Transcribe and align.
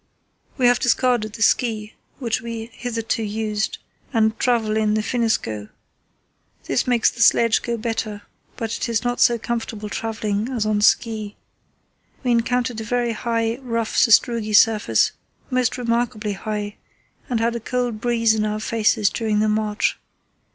We 0.57 0.65
have 0.65 0.79
discarded 0.79 1.33
the 1.33 1.43
ski, 1.43 1.93
which 2.17 2.41
we 2.41 2.71
hitherto 2.73 3.21
used, 3.21 3.77
and 4.11 4.35
travel 4.39 4.75
in 4.75 4.95
the 4.95 5.03
finneskoe. 5.03 5.69
This 6.63 6.87
makes 6.87 7.11
the 7.11 7.21
sledge 7.21 7.61
go 7.61 7.77
better 7.77 8.23
but 8.57 8.75
it 8.75 8.89
is 8.89 9.03
not 9.03 9.19
so 9.21 9.37
comfortable 9.37 9.89
travelling 9.89 10.49
as 10.49 10.65
on 10.65 10.81
ski. 10.81 11.35
We 12.23 12.31
encountered 12.31 12.81
a 12.81 12.83
very 12.83 13.11
high, 13.11 13.59
rough 13.61 13.95
sastrugi 13.95 14.55
surface, 14.55 15.11
most 15.51 15.77
remarkably 15.77 16.33
high, 16.33 16.77
and 17.29 17.39
had 17.39 17.55
a 17.55 17.59
cold 17.59 18.01
breeze 18.01 18.33
in 18.33 18.43
our 18.43 18.59
faces 18.59 19.07
during 19.07 19.39
the 19.39 19.47
march. 19.49 19.99